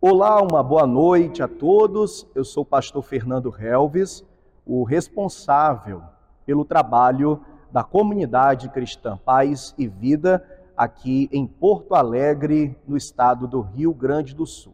Olá, 0.00 0.40
uma 0.40 0.62
boa 0.62 0.86
noite 0.86 1.42
a 1.42 1.48
todos. 1.48 2.24
Eu 2.32 2.44
sou 2.44 2.62
o 2.62 2.64
pastor 2.64 3.02
Fernando 3.02 3.52
Helves, 3.52 4.24
o 4.64 4.84
responsável 4.84 6.02
pelo 6.46 6.64
trabalho 6.64 7.40
da 7.72 7.82
comunidade 7.82 8.68
cristã 8.68 9.16
Paz 9.16 9.74
e 9.76 9.88
Vida 9.88 10.46
aqui 10.76 11.28
em 11.32 11.44
Porto 11.48 11.96
Alegre, 11.96 12.78
no 12.86 12.96
estado 12.96 13.48
do 13.48 13.60
Rio 13.60 13.92
Grande 13.92 14.36
do 14.36 14.46
Sul. 14.46 14.72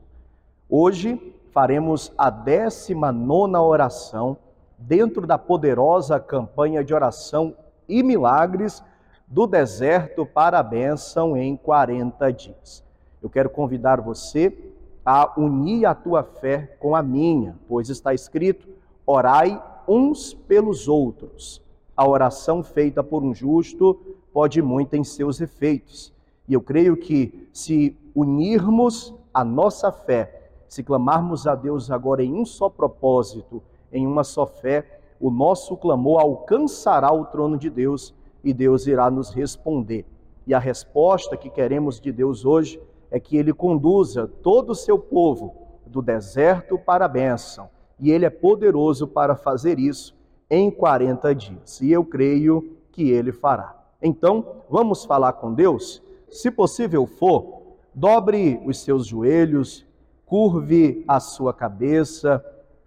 Hoje 0.69 1.19
faremos 1.53 2.13
a 2.19 2.29
19 2.29 3.57
oração 3.57 4.37
dentro 4.77 5.27
da 5.27 5.39
poderosa 5.39 6.21
campanha 6.21 6.85
de 6.85 6.93
oração 6.93 7.57
e 7.89 8.03
milagres 8.03 8.85
do 9.27 9.47
deserto 9.47 10.27
para 10.27 10.59
a 10.59 10.63
bênção 10.63 11.35
em 11.35 11.57
40 11.57 12.31
dias. 12.31 12.85
Eu 13.23 13.31
quero 13.31 13.49
convidar 13.49 14.03
você 14.03 14.74
a 15.05 15.39
unir 15.39 15.85
a 15.87 15.95
tua 15.95 16.23
fé 16.23 16.77
com 16.81 16.97
a 16.97 17.03
minha, 17.03 17.59
pois 17.69 17.89
está 17.89 18.15
escrito: 18.15 18.67
orai 19.07 19.63
uns 19.87 20.33
pelos 20.33 20.89
outros. 20.89 21.63
A 21.97 22.09
oração 22.09 22.63
feita 22.63 23.05
por 23.05 23.23
um 23.23 23.35
justo 23.35 24.17
pode 24.33 24.61
muito 24.63 24.95
em 24.95 25.05
seus 25.05 25.41
efeitos. 25.41 26.13
E 26.49 26.55
eu 26.55 26.61
creio 26.61 26.97
que 26.97 27.49
se 27.53 27.97
unirmos 28.15 29.15
a 29.33 29.45
nossa 29.45 29.93
fé, 29.93 30.51
se 30.69 30.83
clamarmos 30.83 31.47
a 31.47 31.55
Deus 31.55 31.91
agora 31.91 32.23
em 32.23 32.35
um 32.35 32.45
só 32.45 32.69
propósito, 32.69 33.63
em 33.93 34.07
uma 34.07 34.25
só 34.25 34.47
fé, 34.47 35.01
o 35.21 35.31
nosso 35.31 35.77
clamor 35.77 36.21
alcançará 36.21 37.13
o 37.13 37.25
trono 37.27 37.57
de 37.57 37.71
Deus 37.71 38.13
e 38.43 38.53
Deus 38.53 38.87
irá 38.87 39.11
nos 39.11 39.31
responder. 39.31 40.05
E 40.47 40.53
a 40.53 40.59
resposta 40.59 41.37
que 41.37 41.49
queremos 41.49 42.01
de 42.01 42.13
Deus 42.13 42.45
hoje 42.45 42.81
é 43.15 43.21
que 43.21 43.37
ele 43.37 43.53
conduza 43.53 44.27
todo 44.27 44.71
o 44.71 44.75
seu 44.75 44.99
povo 44.99 45.55
do 45.87 46.03
deserto 46.03 46.77
para 46.77 47.05
a 47.05 47.09
bênção. 47.09 47.71
E 48.01 48.11
ele 48.11 48.25
é 48.25 48.31
poderoso 48.31 49.07
para 49.07 49.37
fazer 49.37 49.79
isso 49.79 50.17
em 50.51 50.69
40 50.69 51.33
dias. 51.33 51.81
E 51.81 51.93
eu 51.93 52.05
creio 52.05 52.77
que 52.91 53.09
ele 53.11 53.31
fará. 53.31 53.81
Então, 54.03 54.45
vamos 54.69 55.05
falar 55.05 55.35
com 55.35 55.55
Deus? 55.55 56.03
Se 56.29 56.51
possível 56.51 57.07
for, 57.07 57.63
dobre 57.95 58.61
os 58.67 58.81
seus 58.81 59.07
joelhos, 59.07 59.87
curve 60.27 61.05
a 61.07 61.21
sua 61.21 61.55
cabeça, 61.55 62.45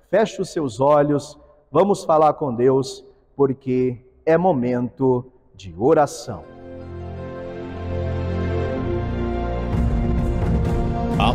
feche 0.10 0.42
os 0.42 0.50
seus 0.50 0.82
olhos. 0.82 1.40
Vamos 1.72 2.04
falar 2.04 2.34
com 2.34 2.54
Deus, 2.54 3.02
porque 3.34 3.98
é 4.26 4.38
momento 4.38 5.32
de 5.56 5.74
oração. 5.78 6.57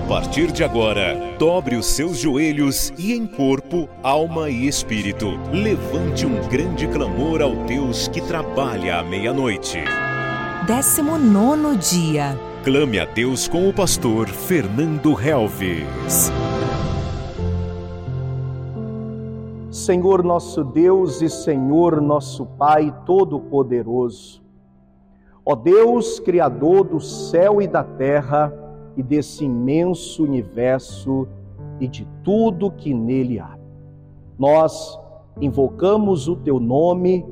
Partir 0.02 0.50
de 0.50 0.64
agora, 0.64 1.36
dobre 1.38 1.76
os 1.76 1.86
seus 1.86 2.18
joelhos 2.18 2.92
e 2.98 3.12
em 3.12 3.26
corpo, 3.26 3.88
alma 4.02 4.50
e 4.50 4.66
espírito, 4.66 5.38
levante 5.52 6.26
um 6.26 6.40
grande 6.48 6.86
clamor 6.88 7.40
ao 7.40 7.54
Deus 7.64 8.08
que 8.08 8.20
trabalha 8.20 8.98
à 8.98 9.02
meia-noite. 9.02 9.78
19 10.66 11.76
dia. 11.76 12.38
Clame 12.64 13.00
a 13.00 13.04
Deus 13.04 13.48
com 13.48 13.68
o 13.68 13.72
pastor 13.72 14.28
Fernando 14.28 15.18
Helves. 15.20 16.30
Senhor 19.70 20.22
nosso 20.22 20.62
Deus 20.62 21.22
e 21.22 21.28
Senhor 21.28 22.00
nosso 22.00 22.46
Pai 22.46 22.94
Todo-Poderoso, 23.04 24.42
ó 25.44 25.56
Deus, 25.56 26.20
Criador 26.20 26.84
do 26.84 27.00
céu 27.00 27.60
e 27.60 27.66
da 27.66 27.82
terra, 27.82 28.52
e 28.96 29.02
desse 29.02 29.44
imenso 29.44 30.24
universo 30.24 31.26
e 31.80 31.88
de 31.88 32.06
tudo 32.22 32.70
que 32.70 32.92
nele 32.94 33.38
há. 33.38 33.56
Nós 34.38 34.98
invocamos 35.40 36.28
o 36.28 36.36
teu 36.36 36.60
nome 36.60 37.24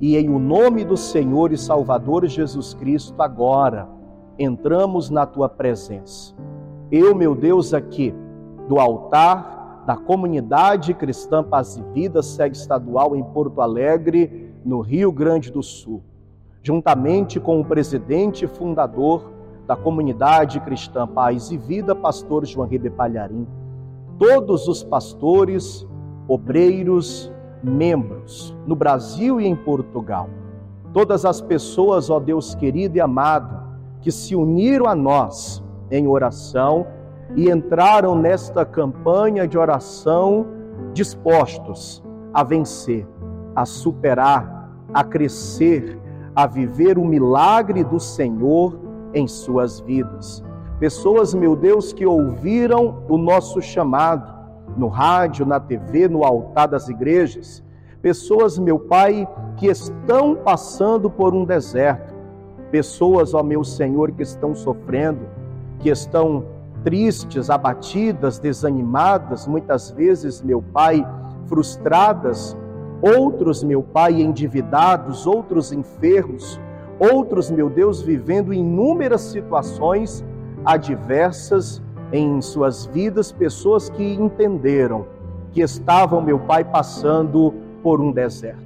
e, 0.00 0.16
em 0.16 0.28
o 0.28 0.38
nome 0.38 0.84
do 0.84 0.96
Senhor 0.96 1.52
e 1.52 1.56
Salvador 1.56 2.26
Jesus 2.26 2.74
Cristo, 2.74 3.14
agora 3.22 3.88
entramos 4.38 5.08
na 5.08 5.24
tua 5.24 5.48
presença. 5.48 6.34
Eu, 6.90 7.14
meu 7.14 7.34
Deus, 7.34 7.72
aqui 7.72 8.14
do 8.68 8.78
altar 8.78 9.84
da 9.86 9.96
comunidade 9.96 10.92
cristã 10.92 11.42
Paz 11.42 11.76
e 11.76 11.82
Vida, 11.94 12.22
sede 12.22 12.56
estadual 12.56 13.14
em 13.14 13.22
Porto 13.22 13.60
Alegre, 13.60 14.52
no 14.64 14.80
Rio 14.80 15.12
Grande 15.12 15.50
do 15.50 15.62
Sul, 15.62 16.02
juntamente 16.62 17.38
com 17.38 17.60
o 17.60 17.64
presidente 17.64 18.46
fundador 18.48 19.32
da 19.66 19.74
comunidade 19.74 20.60
cristã 20.60 21.06
Paz 21.06 21.50
e 21.50 21.56
Vida, 21.56 21.94
pastor 21.94 22.46
João 22.46 22.68
Ribe 22.68 22.90
Palharim, 22.90 23.46
todos 24.18 24.68
os 24.68 24.84
pastores, 24.84 25.86
obreiros, 26.28 27.32
membros 27.62 28.56
no 28.66 28.76
Brasil 28.76 29.40
e 29.40 29.46
em 29.46 29.56
Portugal, 29.56 30.28
todas 30.92 31.24
as 31.24 31.40
pessoas, 31.40 32.10
ó 32.10 32.20
Deus 32.20 32.54
querido 32.54 32.96
e 32.96 33.00
amado, 33.00 33.66
que 34.00 34.12
se 34.12 34.36
uniram 34.36 34.86
a 34.86 34.94
nós 34.94 35.62
em 35.90 36.06
oração 36.06 36.86
e 37.34 37.50
entraram 37.50 38.14
nesta 38.14 38.64
campanha 38.64 39.48
de 39.48 39.58
oração 39.58 40.46
dispostos 40.92 42.02
a 42.32 42.44
vencer, 42.44 43.06
a 43.54 43.64
superar, 43.64 44.70
a 44.94 45.02
crescer, 45.02 45.98
a 46.34 46.46
viver 46.46 46.98
o 46.98 47.04
milagre 47.04 47.82
do 47.82 47.98
Senhor 47.98 48.85
em 49.16 49.26
suas 49.26 49.80
vidas. 49.80 50.44
Pessoas, 50.78 51.32
meu 51.32 51.56
Deus, 51.56 51.90
que 51.94 52.04
ouviram 52.04 53.02
o 53.08 53.16
nosso 53.16 53.62
chamado 53.62 54.30
no 54.76 54.88
rádio, 54.88 55.46
na 55.46 55.58
TV, 55.58 56.06
no 56.06 56.22
altar 56.22 56.68
das 56.68 56.90
igrejas. 56.90 57.64
Pessoas, 58.02 58.58
meu 58.58 58.78
Pai, 58.78 59.26
que 59.56 59.68
estão 59.68 60.36
passando 60.36 61.08
por 61.08 61.34
um 61.34 61.46
deserto. 61.46 62.14
Pessoas, 62.70 63.32
ó 63.32 63.42
meu 63.42 63.64
Senhor, 63.64 64.12
que 64.12 64.22
estão 64.22 64.54
sofrendo, 64.54 65.26
que 65.78 65.88
estão 65.88 66.44
tristes, 66.84 67.48
abatidas, 67.48 68.38
desanimadas, 68.38 69.46
muitas 69.46 69.90
vezes, 69.90 70.42
meu 70.42 70.60
Pai, 70.60 71.06
frustradas. 71.46 72.54
Outros, 73.00 73.64
meu 73.64 73.82
Pai, 73.82 74.20
endividados, 74.20 75.26
outros 75.26 75.72
enfermos, 75.72 76.60
Outros, 76.98 77.50
meu 77.50 77.68
Deus, 77.68 78.00
vivendo 78.00 78.54
inúmeras 78.54 79.20
situações 79.20 80.24
adversas 80.64 81.82
em 82.12 82.40
suas 82.40 82.86
vidas, 82.86 83.32
pessoas 83.32 83.90
que 83.90 84.02
entenderam 84.14 85.06
que 85.52 85.60
estavam, 85.60 86.20
meu 86.20 86.38
Pai, 86.38 86.64
passando 86.64 87.52
por 87.82 88.00
um 88.00 88.12
deserto. 88.12 88.60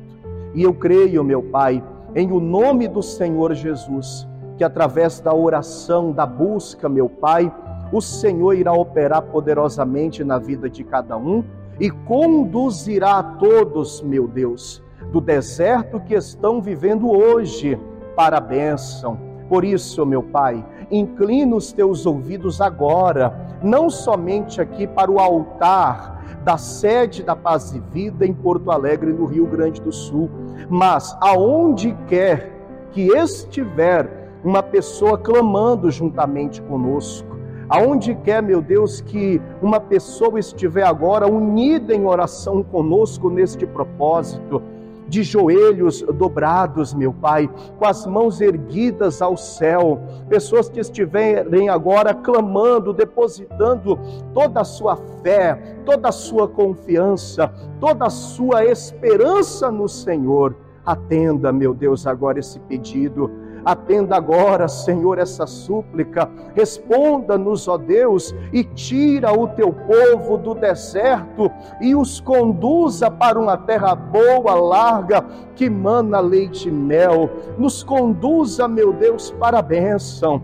E 0.55 0.63
eu 0.63 0.75
creio, 0.75 1.23
meu 1.23 1.43
Pai, 1.43 1.83
em 2.15 2.33
o 2.33 2.41
nome 2.41 2.89
do 2.89 3.03
Senhor 3.03 3.55
Jesus, 3.55 4.27
que 4.57 4.65
através 4.65 5.21
da 5.21 5.35
oração, 5.35 6.13
da 6.13 6.27
busca, 6.27 6.89
meu 6.89 7.09
Pai, 7.09 7.53
o 7.93 8.01
Senhor 8.01 8.55
irá 8.55 8.73
operar 8.73 9.23
poderosamente 9.23 10.23
na 10.23 10.39
vida 10.39 10.69
de 10.69 10.85
cada 10.85 11.17
um 11.17 11.43
e 11.79 11.91
conduzirá 11.91 13.19
a 13.19 13.23
todos, 13.23 14.03
meu 14.03 14.29
Deus, 14.29 14.83
do 15.13 15.21
deserto 15.21 15.99
que 16.01 16.15
estão 16.15 16.61
vivendo 16.61 17.11
hoje 17.11 17.79
para 18.21 18.37
a 18.37 18.41
bênção. 18.41 19.19
Por 19.49 19.65
isso, 19.65 20.05
meu 20.05 20.23
Pai, 20.23 20.63
inclina 20.91 21.57
os 21.57 21.73
teus 21.73 22.05
ouvidos 22.05 22.61
agora, 22.61 23.35
não 23.63 23.89
somente 23.89 24.61
aqui 24.61 24.87
para 24.87 25.11
o 25.11 25.19
altar 25.19 26.23
da 26.45 26.59
sede 26.59 27.23
da 27.23 27.35
Paz 27.35 27.73
e 27.75 27.81
Vida 27.81 28.27
em 28.27 28.35
Porto 28.35 28.71
Alegre, 28.71 29.11
no 29.11 29.25
Rio 29.25 29.47
Grande 29.47 29.81
do 29.81 29.91
Sul, 29.91 30.29
mas 30.69 31.17
aonde 31.19 31.97
quer 32.09 32.53
que 32.93 33.07
estiver 33.17 34.29
uma 34.45 34.63
pessoa 34.63 35.17
clamando 35.17 35.91
juntamente 35.91 36.61
conosco, 36.61 37.39
aonde 37.71 38.15
quer, 38.17 38.43
meu 38.43 38.61
Deus, 38.61 39.01
que 39.01 39.41
uma 39.63 39.81
pessoa 39.81 40.39
estiver 40.39 40.85
agora 40.85 41.27
unida 41.27 41.95
em 41.95 42.05
oração 42.05 42.63
conosco 42.63 43.31
neste 43.31 43.67
propósito, 43.67 44.63
de 45.11 45.25
joelhos 45.25 46.03
dobrados, 46.15 46.95
meu 46.95 47.13
Pai, 47.13 47.51
com 47.77 47.85
as 47.85 48.07
mãos 48.07 48.41
erguidas 48.41 49.21
ao 49.21 49.37
céu, 49.37 50.01
pessoas 50.29 50.69
que 50.69 50.79
estiverem 50.79 51.69
agora 51.69 52.15
clamando, 52.15 52.93
depositando 52.93 53.99
toda 54.33 54.61
a 54.61 54.65
sua 54.65 54.97
fé, 55.21 55.77
toda 55.85 56.11
a 56.11 56.13
sua 56.13 56.47
confiança, 56.47 57.53
toda 57.81 58.07
a 58.07 58.11
sua 58.11 58.65
esperança 58.65 59.69
no 59.69 59.89
Senhor. 59.89 60.55
Atenda, 60.87 61.53
meu 61.53 61.75
Deus, 61.75 62.07
agora 62.07 62.39
esse 62.39 62.61
pedido 62.61 63.31
Atenda 63.65 64.17
agora, 64.17 64.69
Senhor, 64.69 65.19
essa 65.19 65.47
súplica. 65.47 66.29
Responda-nos, 66.55 67.69
ó 67.69 67.77
Deus, 67.77 68.35
e 68.53 68.65
tira 68.65 69.33
o 69.33 69.49
teu 69.49 69.73
povo 69.73 70.37
do 70.37 70.55
deserto 70.55 71.51
e 71.81 71.95
os 71.95 72.21
conduza 72.21 73.11
para 73.11 73.39
uma 73.39 73.57
terra 73.57 73.95
boa, 73.95 74.55
larga, 74.55 75.25
que 75.55 75.69
mana 75.69 76.21
leite 76.21 76.69
e 76.69 76.73
mel. 76.73 77.31
Nos 77.59 77.83
conduza, 77.83 78.67
meu 78.67 78.93
Deus, 78.93 79.31
para 79.33 79.59
a 79.59 79.63
bênção. 79.63 80.43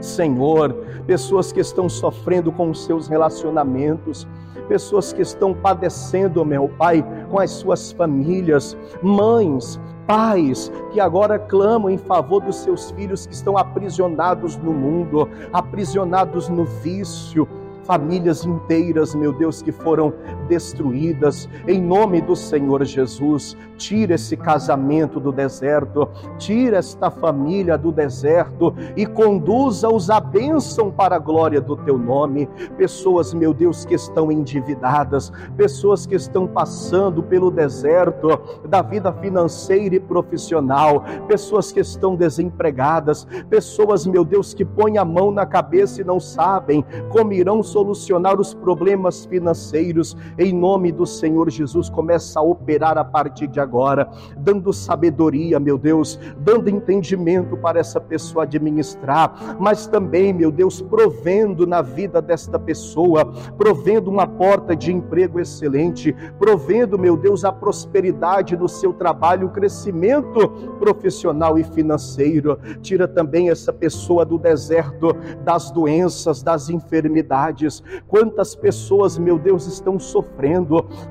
Senhor, 0.00 0.72
pessoas 1.06 1.52
que 1.52 1.60
estão 1.60 1.88
sofrendo 1.88 2.52
com 2.52 2.70
os 2.70 2.84
seus 2.84 3.08
relacionamentos, 3.08 4.26
pessoas 4.68 5.12
que 5.12 5.22
estão 5.22 5.54
padecendo, 5.54 6.44
meu 6.44 6.68
Pai, 6.68 7.04
com 7.30 7.38
as 7.38 7.50
suas 7.50 7.92
famílias, 7.92 8.76
mães, 9.02 9.80
pais 10.06 10.72
que 10.90 11.00
agora 11.00 11.38
clamam 11.38 11.90
em 11.90 11.98
favor 11.98 12.42
dos 12.42 12.56
seus 12.56 12.90
filhos 12.92 13.26
que 13.26 13.34
estão 13.34 13.58
aprisionados 13.58 14.56
no 14.56 14.72
mundo, 14.72 15.28
aprisionados 15.52 16.48
no 16.48 16.64
vício, 16.64 17.46
famílias 17.84 18.44
inteiras, 18.44 19.14
meu 19.14 19.32
Deus, 19.32 19.62
que 19.62 19.72
foram 19.72 20.12
destruídas. 20.48 21.48
Em 21.66 21.80
nome 21.80 22.20
do 22.20 22.34
Senhor 22.34 22.84
Jesus, 22.84 23.56
tira 23.76 24.14
esse 24.14 24.36
casamento 24.36 25.20
do 25.20 25.30
deserto, 25.30 26.08
tira 26.38 26.78
esta 26.78 27.10
família 27.10 27.76
do 27.78 27.92
deserto 27.92 28.74
e 28.96 29.06
conduza-os 29.06 30.10
à 30.10 30.18
bênção 30.18 30.90
para 30.90 31.16
a 31.16 31.18
glória 31.18 31.60
do 31.60 31.76
teu 31.76 31.98
nome. 31.98 32.48
Pessoas, 32.76 33.32
meu 33.32 33.52
Deus, 33.54 33.84
que 33.84 33.94
estão 33.94 34.32
endividadas, 34.32 35.30
pessoas 35.56 36.06
que 36.06 36.14
estão 36.14 36.46
passando 36.46 37.22
pelo 37.22 37.50
deserto 37.50 38.40
da 38.68 38.82
vida 38.82 39.12
financeira 39.12 39.94
e 39.94 40.00
profissional, 40.00 41.04
pessoas 41.26 41.70
que 41.70 41.80
estão 41.80 42.16
desempregadas, 42.16 43.26
pessoas, 43.48 44.06
meu 44.06 44.24
Deus, 44.24 44.54
que 44.54 44.64
põem 44.64 44.98
a 44.98 45.04
mão 45.04 45.30
na 45.30 45.46
cabeça 45.46 46.00
e 46.00 46.04
não 46.04 46.18
sabem 46.18 46.84
como 47.10 47.32
irão 47.32 47.62
solucionar 47.62 48.40
os 48.40 48.54
problemas 48.54 49.26
financeiros, 49.26 50.16
em 50.38 50.52
nome 50.52 50.92
do 50.92 51.04
Senhor 51.04 51.50
Jesus, 51.50 51.90
começa 51.90 52.40
a 52.40 52.42
operar 52.42 52.96
a 52.96 53.04
partir 53.04 53.46
de 53.48 53.60
agora, 53.60 54.08
dando 54.36 54.72
sabedoria, 54.72 55.58
meu 55.58 55.76
Deus, 55.76 56.18
dando 56.38 56.70
entendimento 56.70 57.56
para 57.56 57.80
essa 57.80 58.00
pessoa 58.00 58.44
administrar, 58.44 59.56
mas 59.58 59.86
também, 59.86 60.32
meu 60.32 60.50
Deus, 60.50 60.80
provendo 60.80 61.66
na 61.66 61.82
vida 61.82 62.22
desta 62.22 62.58
pessoa, 62.58 63.32
provendo 63.56 64.10
uma 64.10 64.26
porta 64.26 64.76
de 64.76 64.92
emprego 64.92 65.40
excelente, 65.40 66.14
provendo, 66.38 66.98
meu 66.98 67.16
Deus, 67.16 67.44
a 67.44 67.52
prosperidade 67.52 68.56
no 68.56 68.68
seu 68.68 68.92
trabalho, 68.92 69.48
o 69.48 69.50
crescimento 69.50 70.48
profissional 70.78 71.58
e 71.58 71.64
financeiro. 71.64 72.58
Tira 72.80 73.08
também 73.08 73.50
essa 73.50 73.72
pessoa 73.72 74.24
do 74.24 74.38
deserto 74.38 75.14
das 75.44 75.70
doenças, 75.70 76.42
das 76.42 76.70
enfermidades 76.70 77.82
quantas 78.06 78.54
pessoas, 78.54 79.18
meu 79.18 79.38
Deus, 79.38 79.66
estão 79.66 79.98
sofrendo, 79.98 80.27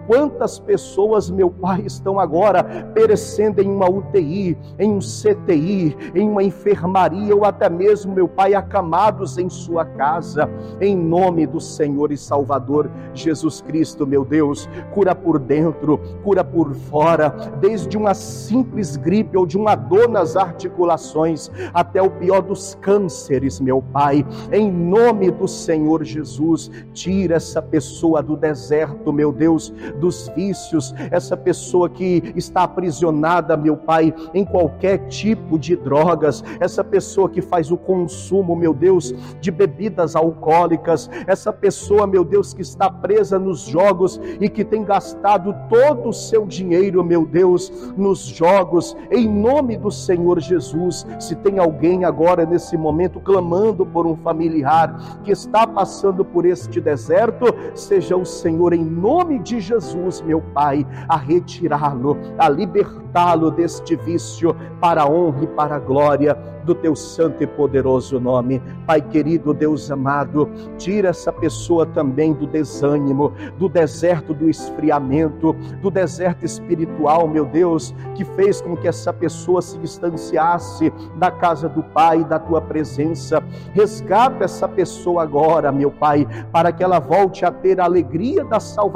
quantas 0.08 0.60
pessoas, 0.60 1.30
meu 1.30 1.50
Pai, 1.50 1.84
estão 1.86 2.20
agora 2.20 2.64
perecendo 2.94 3.62
em 3.62 3.70
uma 3.70 3.90
UTI, 3.90 4.58
em 4.80 4.92
um 4.92 5.00
CTI, 5.00 5.96
em 6.16 6.30
uma 6.30 6.44
enfermaria 6.44 7.36
ou 7.36 7.44
até 7.46 7.70
mesmo, 7.70 8.14
meu 8.14 8.28
Pai, 8.28 8.54
acamados 8.54 9.38
em 9.38 9.50
sua 9.50 9.86
casa, 9.86 10.50
em 10.80 10.96
nome 10.96 11.46
do 11.46 11.60
Senhor 11.60 12.12
e 12.12 12.18
Salvador 12.18 12.90
Jesus 13.14 13.62
Cristo, 13.62 14.06
meu 14.06 14.24
Deus, 14.24 14.70
cura 14.94 15.14
por 15.14 15.40
dentro, 15.40 16.00
cura 16.24 16.44
por 16.44 16.74
fora, 16.74 17.30
desde 17.60 17.98
uma 17.98 18.14
simples 18.14 18.96
gripe 18.96 19.38
ou 19.38 19.46
de 19.46 19.58
uma 19.58 19.76
dor 19.76 20.08
nas 20.08 20.36
articulações 20.36 21.50
até 21.74 22.02
o 22.02 22.10
pior 22.10 22.42
dos 22.42 22.76
cânceres, 22.76 23.60
meu 23.60 23.82
Pai, 23.82 24.26
em 24.52 24.72
nome 24.72 25.32
do 25.32 25.48
Senhor. 25.48 26.04
Jesus, 26.04 26.72
tira 26.94 27.36
essa 27.36 27.62
pessoa 27.62 28.22
do 28.22 28.36
deserto, 28.36 29.07
meu 29.12 29.32
Deus, 29.32 29.74
dos 30.00 30.32
vícios, 30.36 30.96
essa 31.12 31.36
pessoa 31.36 31.90
que 31.90 32.34
está 32.36 32.64
aprisionada, 32.64 33.58
meu 33.58 33.76
Pai, 33.76 34.14
em 34.34 34.46
qualquer 34.46 35.08
tipo 35.08 35.60
de 35.60 35.76
drogas, 35.76 36.44
essa 36.60 36.84
pessoa 36.84 37.30
que 37.30 37.42
faz 37.42 37.72
o 37.72 37.78
consumo, 37.78 38.56
meu 38.56 38.74
Deus, 38.74 39.14
de 39.42 39.52
bebidas 39.52 40.16
alcoólicas, 40.16 41.10
essa 41.28 41.52
pessoa, 41.52 42.08
meu 42.08 42.24
Deus, 42.24 42.54
que 42.54 42.62
está 42.62 42.90
presa 42.90 43.38
nos 43.38 43.62
jogos 43.62 44.20
e 44.40 44.50
que 44.50 44.64
tem 44.64 44.86
gastado 44.86 45.54
todo 45.70 46.10
o 46.10 46.14
seu 46.14 46.46
dinheiro, 46.46 47.04
meu 47.04 47.26
Deus, 47.26 47.94
nos 47.98 48.20
jogos, 48.20 48.96
em 49.12 49.28
nome 49.28 49.76
do 49.78 49.92
Senhor 49.92 50.40
Jesus. 50.40 51.06
Se 51.20 51.36
tem 51.36 51.60
alguém 51.60 52.06
agora 52.06 52.46
nesse 52.46 52.78
momento 52.78 53.20
clamando 53.20 53.86
por 53.86 54.06
um 54.06 54.16
familiar 54.16 55.22
que 55.24 55.32
está 55.32 55.68
passando 55.68 56.24
por 56.24 56.38
por 56.38 56.46
este 56.46 56.80
deserto, 56.80 57.46
seja 57.74 58.16
o 58.16 58.24
Senhor, 58.24 58.72
em 58.72 58.84
nome 58.98 59.40
de 59.40 59.60
Jesus, 59.60 60.22
meu 60.22 60.42
Pai, 60.42 60.86
a 61.08 61.16
retirá-lo, 61.16 62.18
a 62.38 62.50
libertá-lo 62.50 63.52
deste 63.52 63.96
vício, 63.96 64.56
para 64.82 65.04
a 65.04 65.10
honra 65.10 65.44
e 65.44 65.48
para 65.48 65.76
a 65.76 65.80
glória 65.80 66.36
do 66.64 66.76
teu 66.76 66.96
santo 66.96 67.42
e 67.42 67.48
poderoso 67.48 68.20
nome. 68.20 68.62
Pai 68.86 69.02
querido, 69.02 69.54
Deus 69.54 69.90
amado, 69.90 70.50
tira 70.78 71.10
essa 71.10 71.32
pessoa 71.32 71.86
também 71.86 72.34
do 72.34 72.46
desânimo, 72.46 73.32
do 73.58 73.70
deserto 73.70 74.34
do 74.34 74.50
esfriamento, 74.50 75.54
do 75.82 75.90
deserto 75.90 76.46
espiritual, 76.46 77.28
meu 77.28 77.46
Deus, 77.46 77.96
que 78.16 78.26
fez 78.26 78.60
com 78.60 78.76
que 78.76 78.88
essa 78.88 79.14
pessoa 79.14 79.62
se 79.62 79.78
distanciasse 79.78 80.92
da 81.16 81.32
casa 81.32 81.70
do 81.70 81.82
Pai, 81.82 82.26
da 82.26 82.38
tua 82.38 82.62
presença. 82.62 83.42
Resgata 83.74 84.44
essa 84.44 84.68
pessoa 84.68 85.24
agora, 85.24 85.72
meu 85.72 85.90
Pai, 85.90 86.28
para 86.52 86.72
que 86.72 86.84
ela 86.84 87.00
volte 87.00 87.46
a 87.46 87.52
ter 87.52 87.80
a 87.80 87.86
alegria 87.86 88.44
da 88.44 88.60
salvação 88.60 88.87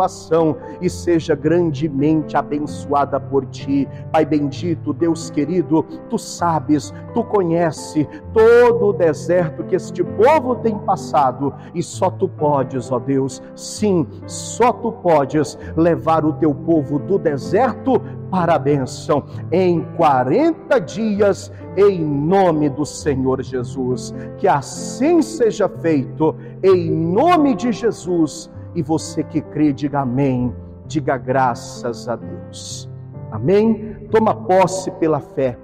e 0.81 0.89
seja 0.89 1.35
grandemente 1.35 2.37
abençoada 2.37 3.19
por 3.19 3.45
ti. 3.45 3.87
Pai 4.11 4.25
bendito, 4.25 4.93
Deus 4.93 5.29
querido, 5.29 5.83
tu 6.09 6.17
sabes, 6.17 6.93
tu 7.13 7.23
conhece 7.23 8.07
todo 8.33 8.87
o 8.87 8.93
deserto 8.93 9.63
que 9.63 9.75
este 9.75 10.03
povo 10.03 10.55
tem 10.55 10.77
passado 10.79 11.53
e 11.73 11.83
só 11.83 12.09
tu 12.09 12.27
podes, 12.27 12.91
ó 12.91 12.99
Deus, 12.99 13.41
sim, 13.55 14.07
só 14.25 14.71
tu 14.71 14.91
podes 14.91 15.57
levar 15.75 16.25
o 16.25 16.33
teu 16.33 16.53
povo 16.53 16.99
do 16.99 17.17
deserto 17.17 18.01
para 18.31 18.55
a 18.55 18.59
bênção 18.59 19.25
em 19.51 19.81
40 19.97 20.79
dias, 20.79 21.51
em 21.75 22.03
nome 22.03 22.69
do 22.69 22.85
Senhor 22.85 23.43
Jesus. 23.43 24.13
Que 24.37 24.47
assim 24.47 25.21
seja 25.21 25.67
feito, 25.67 26.35
em 26.63 26.89
nome 26.89 27.53
de 27.53 27.71
Jesus. 27.71 28.49
E 28.73 28.81
você 28.81 29.23
que 29.23 29.41
crê, 29.41 29.73
diga 29.73 30.01
amém, 30.01 30.55
diga 30.85 31.17
graças 31.17 32.07
a 32.07 32.15
Deus. 32.15 32.89
Amém? 33.31 34.07
Toma 34.11 34.35
posse 34.35 34.91
pela 34.91 35.19
fé 35.19 35.57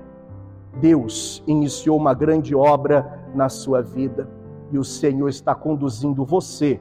Deus 0.79 1.43
iniciou 1.47 1.97
uma 1.97 2.13
grande 2.13 2.55
obra 2.55 3.25
na 3.33 3.49
sua 3.49 3.81
vida 3.81 4.29
e 4.71 4.77
o 4.77 4.83
Senhor 4.83 5.27
está 5.27 5.55
conduzindo 5.55 6.23
você 6.23 6.79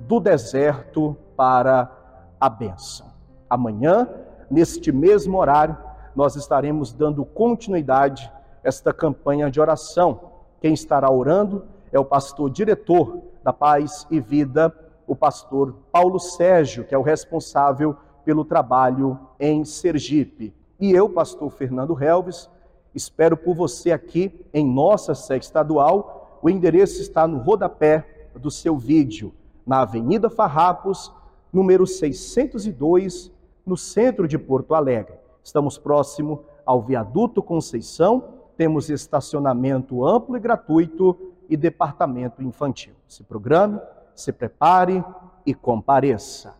do 0.00 0.20
deserto 0.20 1.16
para 1.36 1.90
a 2.38 2.48
bênção. 2.48 3.06
Amanhã, 3.48 4.08
neste 4.50 4.92
mesmo 4.92 5.38
horário, 5.38 5.76
nós 6.14 6.36
estaremos 6.36 6.92
dando 6.92 7.24
continuidade 7.24 8.30
a 8.34 8.68
esta 8.68 8.92
campanha 8.92 9.50
de 9.50 9.60
oração. 9.60 10.20
Quem 10.60 10.74
estará 10.74 11.10
orando 11.10 11.64
é 11.92 11.98
o 11.98 12.04
pastor 12.04 12.50
diretor 12.50 13.22
da 13.42 13.52
Paz 13.52 14.06
e 14.10 14.20
Vida, 14.20 14.74
o 15.10 15.16
pastor 15.16 15.74
Paulo 15.90 16.18
Sérgio, 16.18 16.84
que 16.84 16.94
é 16.94 16.98
o 16.98 17.02
responsável 17.02 17.96
pelo 18.24 18.44
trabalho 18.44 19.18
em 19.38 19.64
Sergipe. 19.64 20.54
E 20.78 20.92
eu, 20.92 21.08
pastor 21.08 21.50
Fernando 21.50 22.00
Helves, 22.00 22.48
Espero 22.94 23.36
por 23.36 23.54
você 23.54 23.92
aqui 23.92 24.34
em 24.52 24.66
nossa 24.66 25.14
sede 25.14 25.44
estadual. 25.44 26.38
O 26.42 26.50
endereço 26.50 27.00
está 27.00 27.26
no 27.26 27.38
rodapé 27.38 28.28
do 28.34 28.50
seu 28.50 28.76
vídeo, 28.76 29.32
na 29.64 29.82
Avenida 29.82 30.28
Farrapos, 30.28 31.12
número 31.52 31.86
602, 31.86 33.30
no 33.64 33.76
centro 33.76 34.26
de 34.26 34.38
Porto 34.38 34.74
Alegre. 34.74 35.14
Estamos 35.42 35.78
próximo 35.78 36.42
ao 36.66 36.82
Viaduto 36.82 37.42
Conceição, 37.42 38.24
temos 38.56 38.90
estacionamento 38.90 40.04
amplo 40.04 40.36
e 40.36 40.40
gratuito 40.40 41.16
e 41.48 41.56
departamento 41.56 42.42
infantil. 42.42 42.94
Se 43.06 43.22
programe, 43.22 43.80
se 44.14 44.32
prepare 44.32 45.04
e 45.44 45.54
compareça. 45.54 46.59